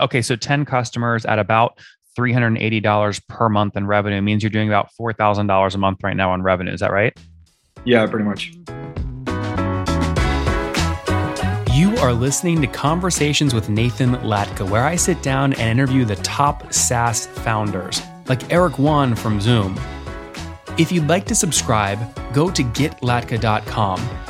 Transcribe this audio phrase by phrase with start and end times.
[0.00, 1.78] Okay, so 10 customers at about
[2.18, 6.42] $380 per month in revenue means you're doing about $4,000 a month right now on
[6.42, 6.72] revenue.
[6.72, 7.16] Is that right?
[7.84, 8.52] Yeah, pretty much.
[11.72, 16.16] You are listening to Conversations with Nathan Latka, where I sit down and interview the
[16.16, 19.78] top SaaS founders, like Eric Yuan from Zoom.
[20.78, 21.98] If you'd like to subscribe,
[22.32, 24.29] go to getlatka.com.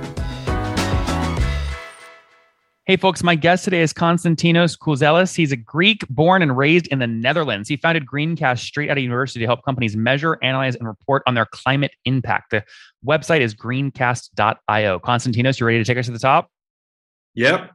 [2.87, 5.35] Hey, folks, my guest today is Konstantinos Kourtzelis.
[5.35, 7.69] He's a Greek born and raised in the Netherlands.
[7.69, 11.35] He founded Greencast straight out of university to help companies measure, analyze, and report on
[11.35, 12.49] their climate impact.
[12.49, 12.63] The
[13.05, 14.99] website is greencast.io.
[14.99, 16.49] Konstantinos, you ready to take us to the top?
[17.35, 17.69] Yep.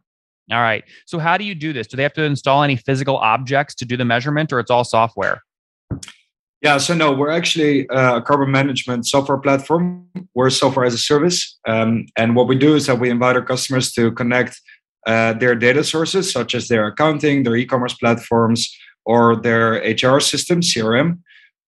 [0.50, 0.82] All right.
[1.06, 1.86] So, how do you do this?
[1.86, 4.82] Do they have to install any physical objects to do the measurement, or it's all
[4.82, 5.40] software?
[6.62, 10.08] Yeah, so no, we're actually a carbon management software platform.
[10.34, 11.58] We're software as a service.
[11.68, 14.60] Um, and what we do is that we invite our customers to connect
[15.06, 20.20] uh, their data sources, such as their accounting, their e commerce platforms, or their HR
[20.20, 21.20] system, CRM.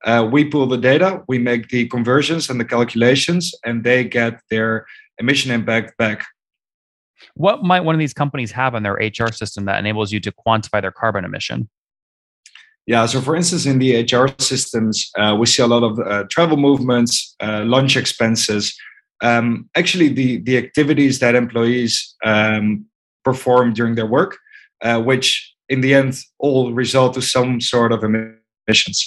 [0.04, 4.40] Uh, we pull the data, we make the conversions and the calculations, and they get
[4.50, 4.86] their
[5.18, 6.24] emission impact back.
[7.34, 10.32] What might one of these companies have on their HR system that enables you to
[10.32, 11.68] quantify their carbon emission?
[12.86, 16.24] Yeah, so for instance, in the HR systems, uh, we see a lot of uh,
[16.30, 18.74] travel movements, uh, lunch expenses.
[19.20, 22.86] Um, actually, the the activities that employees um,
[23.28, 24.32] perform during their work,
[24.86, 25.26] uh, which
[25.68, 28.98] in the end all result to some sort of emissions.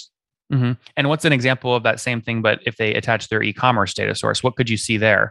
[0.54, 0.74] Mm-hmm.
[0.98, 4.16] And what's an example of that same thing, but if they attach their e-commerce data
[4.16, 5.26] source, what could you see there?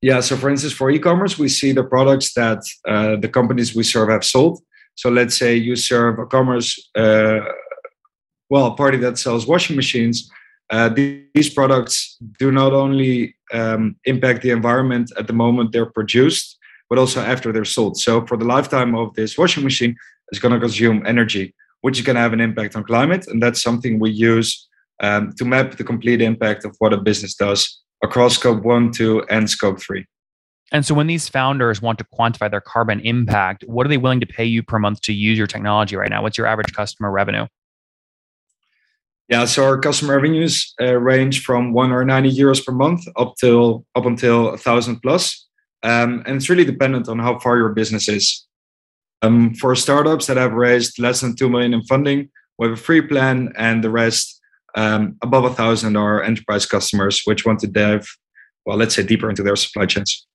[0.00, 2.60] Yeah, so for instance, for e-commerce, we see the products that
[2.92, 4.54] uh, the companies we serve have sold.
[4.94, 7.40] So let's say you serve a commerce, uh,
[8.50, 10.30] well, a party that sells washing machines.
[10.70, 10.88] Uh,
[11.34, 16.53] these products do not only um, impact the environment at the moment they're produced,
[16.88, 17.96] but also after they're sold.
[17.96, 19.96] So for the lifetime of this washing machine,
[20.28, 23.42] it's going to consume energy, which is going to have an impact on climate, and
[23.42, 24.68] that's something we use
[25.00, 29.22] um, to map the complete impact of what a business does across scope one, two,
[29.30, 30.06] and scope three.
[30.72, 34.20] And so when these founders want to quantify their carbon impact, what are they willing
[34.20, 36.22] to pay you per month to use your technology right now?
[36.22, 37.46] What's your average customer revenue?
[39.28, 44.04] Yeah, so our customer revenues uh, range from 190 euros per month up till up
[44.04, 45.48] until a thousand plus,
[45.84, 48.46] um, and it's really dependent on how far your business is.
[49.22, 52.80] Um, for startups that have raised less than two million in funding, we have a
[52.80, 54.40] free plan, and the rest
[54.74, 58.08] um, above a thousand are enterprise customers which want to dive,
[58.66, 60.26] well, let's say deeper into their supply chains.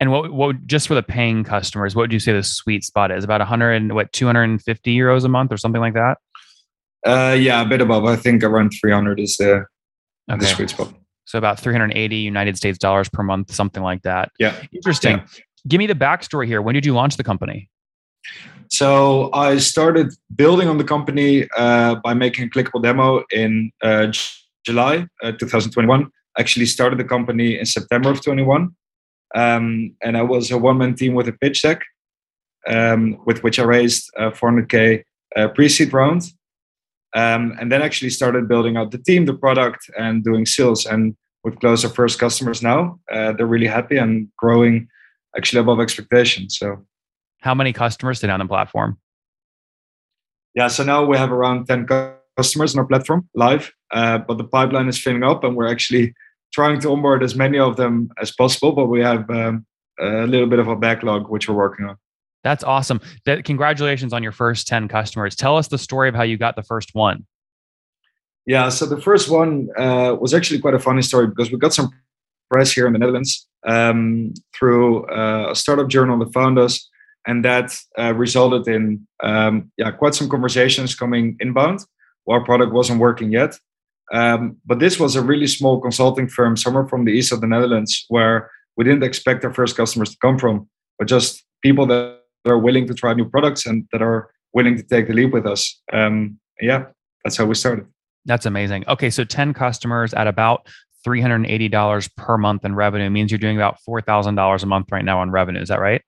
[0.00, 3.10] And what what just for the paying customers, what would you say the sweet spot
[3.12, 3.24] is?
[3.24, 6.18] About 100 what 250 euros a month or something like that?
[7.06, 8.04] Uh, yeah, a bit above.
[8.06, 9.66] I think around 300 is the,
[10.30, 10.38] okay.
[10.38, 10.94] the sweet spot.
[11.24, 14.30] So about 380 United States dollars per month, something like that.
[14.38, 14.54] Yeah.
[14.72, 15.18] Interesting.
[15.18, 15.26] Yeah.
[15.66, 16.60] Give me the backstory here.
[16.60, 17.70] When did you launch the company?
[18.68, 24.12] So I started building on the company uh, by making a clickable demo in uh,
[24.64, 26.10] July uh, 2021.
[26.38, 28.74] Actually started the company in September of 21.
[29.34, 31.82] Um, and I was a one-man team with a pitch deck,
[32.68, 35.04] um, with which I raised a 400k
[35.36, 36.22] uh, pre-seed round,
[37.14, 40.84] um, and then actually started building out the team, the product, and doing sales.
[40.84, 42.98] And we've closed our first customers now.
[43.10, 44.88] Uh, they're really happy and growing,
[45.36, 46.58] actually above expectations.
[46.58, 46.84] So,
[47.40, 48.98] how many customers today on the platform?
[50.54, 51.86] Yeah, so now we have around 10
[52.36, 56.14] customers on our platform live, uh, but the pipeline is filling up, and we're actually
[56.52, 59.66] trying to onboard as many of them as possible, but we have um,
[60.00, 61.96] a little bit of a backlog which we're working on.
[62.44, 63.00] That's awesome.
[63.24, 65.34] That, congratulations on your first 10 customers.
[65.34, 67.26] Tell us the story of how you got the first one.
[68.46, 71.72] Yeah, so the first one uh, was actually quite a funny story because we got
[71.72, 71.90] some
[72.50, 76.88] press here in the Netherlands um, through uh, a startup journal that found us,
[77.26, 81.80] and that uh, resulted in um, yeah quite some conversations coming inbound.
[82.24, 83.58] Where our product wasn't working yet,
[84.12, 87.46] um, but this was a really small consulting firm somewhere from the east of the
[87.46, 92.23] Netherlands where we didn't expect our first customers to come from, but just people that
[92.50, 95.46] are willing to try new products and that are willing to take the leap with
[95.46, 95.80] us.
[95.92, 96.86] Um, yeah,
[97.24, 97.86] that's how we started.
[98.24, 98.84] That's amazing.
[98.88, 100.66] Okay, so 10 customers at about
[101.06, 105.30] $380 per month in revenue means you're doing about $4,000 a month right now on
[105.30, 105.60] revenue.
[105.60, 106.02] Is that right?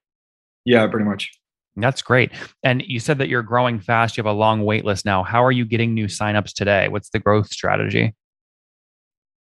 [0.64, 1.30] Yeah, pretty much.
[1.76, 2.32] That's great.
[2.62, 4.16] And you said that you're growing fast.
[4.16, 5.22] You have a long wait list now.
[5.22, 6.88] How are you getting new signups today?
[6.88, 8.14] What's the growth strategy?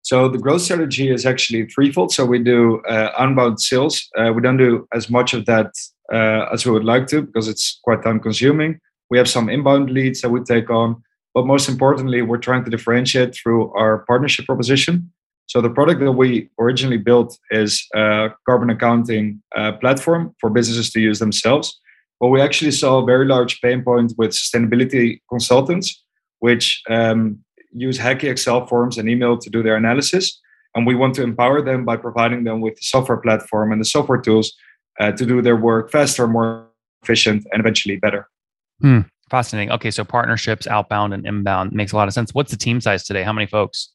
[0.01, 2.11] So the growth strategy is actually threefold.
[2.11, 4.07] So we do uh, unbound sales.
[4.17, 5.71] Uh, we don't do as much of that
[6.13, 8.79] uh, as we would like to because it's quite time consuming.
[9.09, 11.03] We have some inbound leads that we take on,
[11.33, 15.11] but most importantly, we're trying to differentiate through our partnership proposition.
[15.47, 20.89] So the product that we originally built is a carbon accounting uh, platform for businesses
[20.91, 21.79] to use themselves.
[22.19, 26.03] But we actually saw a very large pain point with sustainability consultants,
[26.39, 27.39] which um,
[27.71, 30.39] use hacky Excel forms and email to do their analysis.
[30.73, 33.85] And we want to empower them by providing them with the software platform and the
[33.85, 34.53] software tools
[34.99, 36.67] uh, to do their work faster, more
[37.03, 38.27] efficient, and eventually better.
[38.81, 39.01] Hmm.
[39.29, 39.71] Fascinating.
[39.71, 42.33] Okay, so partnerships, outbound and inbound makes a lot of sense.
[42.33, 43.23] What's the team size today?
[43.23, 43.91] How many folks?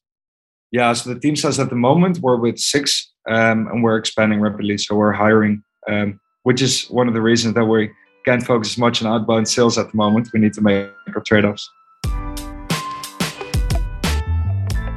[0.71, 4.41] Yeah, so the team size at the moment we're with six, um, and we're expanding
[4.41, 4.77] rapidly.
[4.77, 7.91] So we're hiring, um, which is one of the reasons that we
[8.25, 10.29] can't focus as much on outbound sales at the moment.
[10.33, 11.69] We need to make our trade-offs.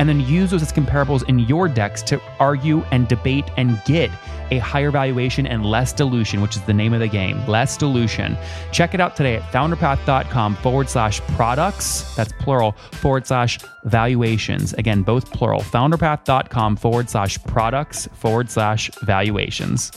[0.00, 4.10] and then use those as comparables in your decks to argue and debate and get
[4.50, 7.46] a higher valuation and less dilution, which is the name of the game.
[7.46, 8.36] Less dilution.
[8.72, 14.72] Check it out today at founderpath.com forward slash products, that's plural, forward slash valuations.
[14.72, 15.60] Again, both plural.
[15.60, 19.92] Founderpath.com forward slash products forward slash valuations.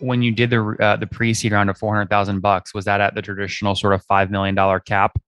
[0.00, 2.86] When you did the uh, the pre seed round of four hundred thousand bucks, was
[2.86, 5.18] that at the traditional sort of five million dollar cap?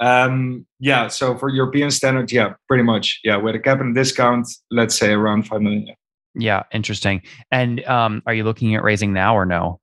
[0.00, 3.20] Um, yeah, so for European standard, yeah, pretty much.
[3.24, 5.86] Yeah, with a cap and discount, let's say around 5 million.
[6.34, 7.22] Yeah, interesting.
[7.50, 9.80] And um, are you looking at raising now or no?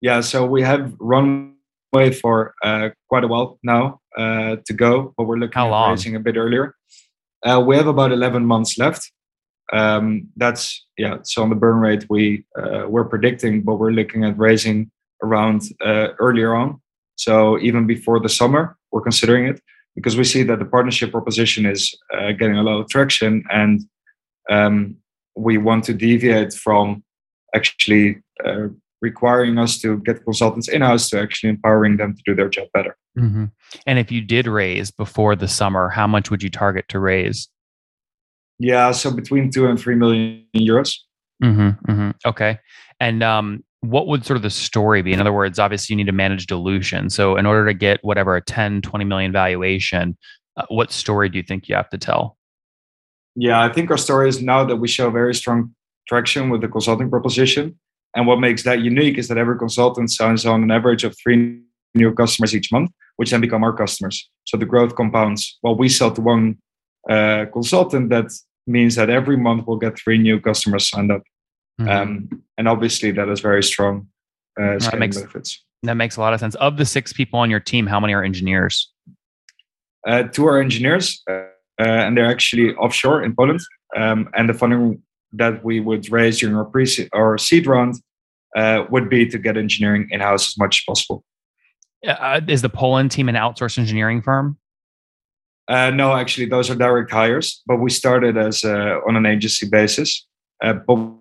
[0.00, 5.24] Yeah, so we have runway for uh, quite a while now uh, to go, but
[5.24, 5.90] we're looking How at long?
[5.90, 6.74] raising a bit earlier.
[7.44, 9.10] Uh, we have about 11 months left.
[9.72, 14.24] Um, that's, yeah, so on the burn rate, we, uh, we're predicting, but we're looking
[14.24, 14.90] at raising
[15.22, 16.80] around uh, earlier on.
[17.16, 19.60] So even before the summer, we're considering it
[19.94, 23.80] because we see that the partnership proposition is uh, getting a lot of traction and
[24.50, 24.96] um,
[25.34, 27.02] we want to deviate from
[27.54, 28.68] actually uh,
[29.00, 32.96] requiring us to get consultants in-house to actually empowering them to do their job better.
[33.18, 33.46] Mm-hmm.
[33.86, 37.48] and if you did raise before the summer how much would you target to raise?
[38.58, 40.98] Yeah so between two and three million euros
[41.42, 42.10] mm-hmm, mm-hmm.
[42.24, 42.58] okay
[43.00, 45.12] and um, what would sort of the story be?
[45.12, 47.10] In other words, obviously you need to manage dilution.
[47.10, 50.16] So in order to get whatever a 10, 20 million valuation,
[50.56, 52.36] uh, what story do you think you have to tell?
[53.34, 55.74] Yeah, I think our story is now that we show very strong
[56.08, 57.78] traction with the consulting proposition.
[58.14, 61.60] And what makes that unique is that every consultant signs on an average of three
[61.94, 64.30] new customers each month, which then become our customers.
[64.44, 65.58] So the growth compounds.
[65.60, 66.56] While we sell to one
[67.10, 68.30] uh, consultant, that
[68.66, 71.22] means that every month we'll get three new customers signed up.
[71.80, 71.90] Mm-hmm.
[71.90, 74.08] Um, and obviously, that is very strong
[74.60, 75.64] uh, that makes, benefits.
[75.82, 76.54] That makes a lot of sense.
[76.56, 78.90] Of the six people on your team, how many are engineers?
[80.06, 81.42] Uh, two are engineers, uh,
[81.78, 83.60] and they're actually offshore in Poland.
[83.94, 85.02] Um, and the funding
[85.32, 87.96] that we would raise during our pre or seed round
[88.56, 91.24] uh, would be to get engineering in house as much as possible.
[92.06, 94.58] Uh, is the Poland team an outsourced engineering firm?
[95.68, 97.62] Uh, no, actually, those are direct hires.
[97.66, 100.26] But we started as on an agency basis.
[100.60, 101.16] but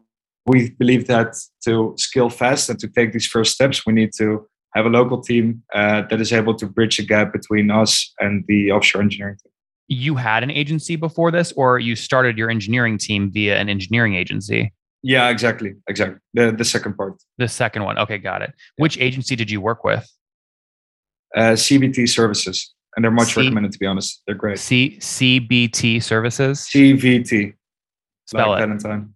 [0.46, 4.48] we believe that to scale fast and to take these first steps, we need to
[4.76, 8.44] have a local team uh, that is able to bridge the gap between us and
[8.48, 9.52] the offshore engineering team.
[9.88, 14.16] You had an agency before this, or you started your engineering team via an engineering
[14.16, 14.74] agency?
[15.04, 15.76] Yeah, exactly.
[15.88, 16.20] Exactly.
[16.34, 17.22] The, the second part.
[17.38, 17.98] The second one.
[18.00, 18.54] Okay, got it.
[18.78, 18.84] Yeah.
[18.84, 20.08] Which agency did you work with?
[21.36, 22.74] Uh, CVT Services.
[22.96, 24.22] And they're much C- recommended, to be honest.
[24.26, 24.60] They're great.
[24.60, 26.68] C- CBT Services?
[26.74, 27.54] CVT.
[28.26, 28.66] Spell like it.
[28.66, 29.14] Valentine.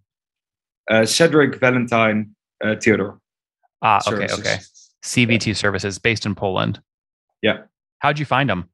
[0.90, 3.18] Uh, Cedric Valentine uh, Theodore.
[3.82, 4.38] Ah, okay, services.
[4.40, 4.58] okay.
[5.04, 5.52] CVT yeah.
[5.54, 6.80] services based in Poland.
[7.42, 7.62] Yeah.
[8.00, 8.68] How'd you find them?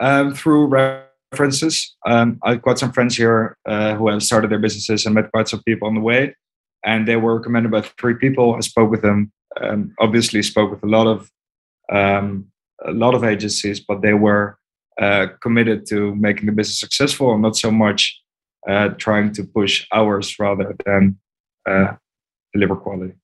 [0.00, 1.96] Um, through references.
[2.06, 5.48] Um, I've got some friends here uh, who have started their businesses and met quite
[5.48, 6.36] some people on the way,
[6.84, 8.54] and they were recommended by three people.
[8.54, 9.32] I spoke with them.
[9.60, 11.30] Um, obviously, spoke with a lot of
[11.90, 12.48] um,
[12.86, 14.58] a lot of agencies, but they were
[15.00, 18.20] uh, committed to making the business successful and not so much
[18.68, 21.18] uh, trying to push hours rather than
[21.68, 21.94] uh,
[22.52, 23.14] deliver quality.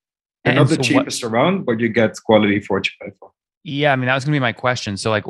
[0.44, 3.12] They're not so the cheapest what, around, but you get quality for what you pay
[3.18, 3.30] for.
[3.64, 4.96] Yeah, I mean that was going to be my question.
[4.96, 5.24] So, like,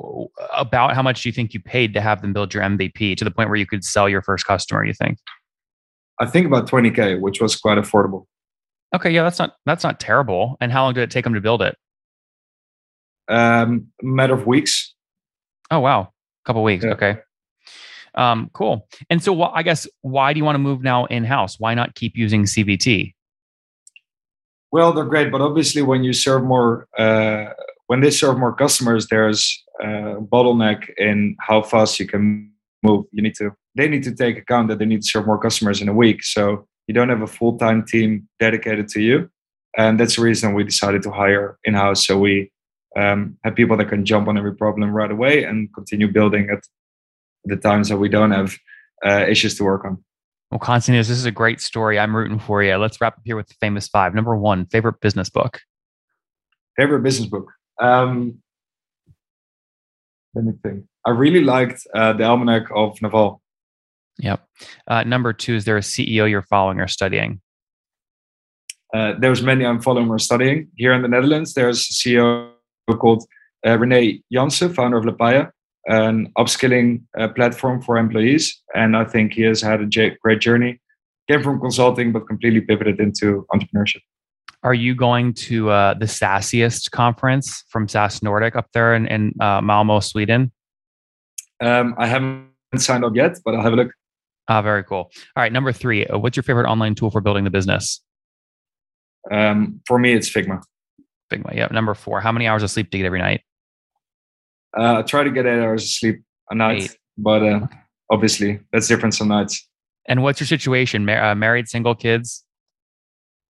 [0.54, 3.24] about how much do you think you paid to have them build your MVP to
[3.24, 4.84] the point where you could sell your first customer?
[4.84, 5.18] You think?
[6.18, 8.24] I think about 20k, which was quite affordable.
[8.94, 10.56] Okay, yeah, that's not that's not terrible.
[10.60, 11.76] And how long did it take them to build it?
[13.28, 14.94] Um, matter of weeks.
[15.70, 16.84] Oh wow, a couple weeks.
[16.84, 16.92] Yeah.
[16.92, 17.18] Okay.
[18.14, 18.86] Um, cool.
[19.08, 21.58] And so, wh- I guess why do you want to move now in house?
[21.58, 23.14] Why not keep using CVT?
[24.70, 27.46] Well, they're great, but obviously, when you serve more, uh,
[27.86, 32.50] when they serve more customers, there's a bottleneck in how fast you can
[32.82, 33.06] move.
[33.12, 33.52] You need to.
[33.74, 36.22] They need to take account that they need to serve more customers in a week.
[36.22, 39.30] So you don't have a full time team dedicated to you,
[39.76, 42.06] and that's the reason we decided to hire in house.
[42.06, 42.51] So we
[42.96, 46.64] um, have people that can jump on every problem right away and continue building at
[47.44, 48.56] the times that we don't have
[49.04, 50.02] uh, issues to work on.
[50.50, 51.98] Well, Konstantinos, this is a great story.
[51.98, 52.76] I'm rooting for you.
[52.76, 54.14] Let's wrap up here with the famous five.
[54.14, 55.60] Number one, favorite business book.
[56.76, 57.50] Favorite business book.
[57.80, 58.42] Um,
[60.34, 60.84] let me think.
[61.06, 63.40] I really liked uh, the Almanack of Naval.
[64.18, 64.46] Yep.
[64.86, 67.40] Uh, number two, is there a CEO you're following or studying?
[68.94, 70.68] Uh, there's many I'm following or studying.
[70.76, 72.51] Here in the Netherlands, there's a CEO
[72.88, 73.24] called
[73.66, 75.50] uh, Rene Jansen, founder of Lapaya,
[75.86, 78.60] an upskilling uh, platform for employees.
[78.74, 80.80] And I think he has had a j- great journey.
[81.30, 84.00] Came from consulting, but completely pivoted into entrepreneurship.
[84.64, 89.34] Are you going to uh, the SaaSiest conference from SaaS Nordic up there in, in
[89.40, 90.52] uh, Malmo, Sweden?
[91.60, 93.92] Um, I haven't signed up yet, but I'll have a look.
[94.48, 94.98] Ah, very cool.
[94.98, 96.06] All right, number three.
[96.06, 98.00] Uh, what's your favorite online tool for building the business?
[99.30, 100.62] Um, for me, it's Figma.
[101.32, 101.54] Figma.
[101.54, 101.68] Yeah.
[101.70, 102.20] Number four.
[102.20, 103.42] How many hours of sleep do you get every night?
[104.76, 106.98] Uh, I try to get eight hours of sleep a night, eight.
[107.18, 107.66] but uh,
[108.10, 109.68] obviously that's different some nights.
[110.06, 111.04] And what's your situation?
[111.04, 112.44] Mar- uh, married, single, kids?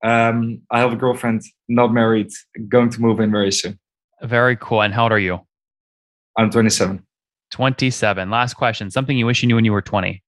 [0.03, 2.29] Um, I have a girlfriend, not married,
[2.69, 3.79] going to move in very soon.
[4.21, 4.83] Very cool.
[4.83, 5.41] And how old are you?
[6.37, 7.05] I'm 27.
[7.53, 8.31] 27.
[8.31, 8.91] Last question.
[8.91, 10.23] Something you wish you knew when you were 20.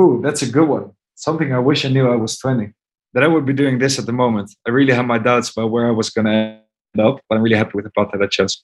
[0.00, 0.92] Ooh, that's a good one.
[1.14, 2.72] Something I wish I knew I was 20.
[3.14, 4.54] That I would be doing this at the moment.
[4.66, 7.42] I really have my doubts about where I was going to end up, but I'm
[7.42, 8.62] really happy with the path that I chose.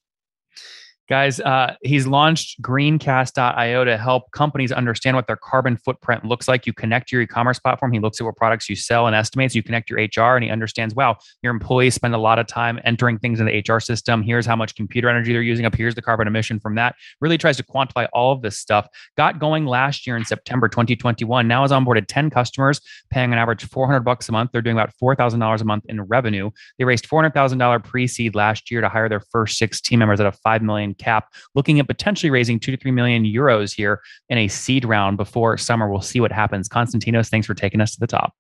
[1.09, 6.67] Guys, uh, he's launched greencast.io to help companies understand what their carbon footprint looks like.
[6.67, 7.93] You connect to your e-commerce platform.
[7.93, 9.55] He looks at what products you sell and estimates.
[9.55, 12.79] You connect your HR and he understands, wow, your employees spend a lot of time
[12.85, 14.23] entering things in the HR system.
[14.23, 15.75] Here's how much computer energy they're using up.
[15.75, 16.95] Here's the carbon emission from that.
[17.23, 18.87] Really tries to quantify all of this stuff.
[19.17, 21.49] Got going last year in September 2021.
[21.49, 24.51] Now has onboarded 10 customers, paying an average 400 bucks a month.
[24.53, 26.51] They're doing about $4,000 a month in revenue.
[26.79, 30.33] They raised $400,000 pre-seed last year to hire their first six team members at a
[30.33, 34.49] 5 million cap, looking at potentially raising two to three million euros here in a
[34.49, 35.91] seed round before summer.
[35.91, 36.69] We'll see what happens.
[36.69, 38.35] Konstantinos, thanks for taking us to the top.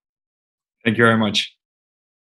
[0.84, 1.57] Thank you very much.